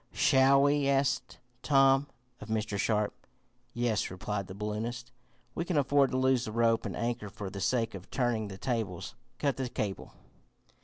[0.13, 2.07] "Shall we?" asked Tom
[2.39, 2.79] of Mr.
[2.79, 3.13] Sharp.
[3.71, 5.11] "Yes," replied the balloonist.
[5.53, 8.57] "We can afford to lose the rope and anchor for the sake of turning the
[8.57, 9.13] tables.
[9.37, 10.13] Cut the cable."